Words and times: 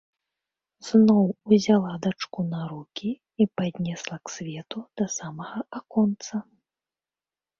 Зноў 0.87 1.25
узяла 1.57 1.91
дачку 2.05 2.39
на 2.53 2.61
рукі 2.71 3.11
і 3.45 3.45
паднесла 3.61 4.15
к 4.29 4.35
свету 4.35 4.79
да 5.01 5.05
самага 5.17 5.59
аконца. 5.81 6.35